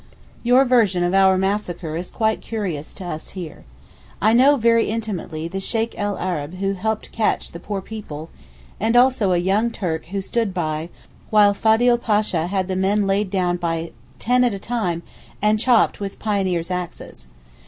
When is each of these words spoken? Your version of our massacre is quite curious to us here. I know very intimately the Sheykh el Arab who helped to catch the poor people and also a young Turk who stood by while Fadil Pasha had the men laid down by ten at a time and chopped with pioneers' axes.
Your 0.41 0.65
version 0.65 1.03
of 1.03 1.13
our 1.13 1.37
massacre 1.37 1.95
is 1.95 2.09
quite 2.09 2.41
curious 2.41 2.91
to 2.95 3.05
us 3.05 3.29
here. 3.37 3.65
I 4.19 4.33
know 4.33 4.55
very 4.55 4.87
intimately 4.87 5.47
the 5.47 5.59
Sheykh 5.59 5.93
el 5.95 6.17
Arab 6.17 6.55
who 6.55 6.73
helped 6.73 7.05
to 7.05 7.11
catch 7.11 7.51
the 7.51 7.59
poor 7.59 7.81
people 7.81 8.31
and 8.79 8.95
also 8.97 9.31
a 9.31 9.37
young 9.37 9.69
Turk 9.69 10.07
who 10.07 10.19
stood 10.19 10.55
by 10.55 10.89
while 11.29 11.53
Fadil 11.53 11.99
Pasha 11.99 12.47
had 12.47 12.67
the 12.67 12.75
men 12.75 13.05
laid 13.05 13.29
down 13.29 13.57
by 13.57 13.91
ten 14.17 14.43
at 14.43 14.55
a 14.55 14.57
time 14.57 15.03
and 15.39 15.59
chopped 15.59 15.99
with 15.99 16.17
pioneers' 16.17 16.71
axes. 16.71 17.27